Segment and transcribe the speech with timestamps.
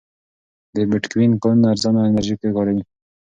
[0.75, 2.83] د بېټکوین کانونه ارزانه انرژي کاروي.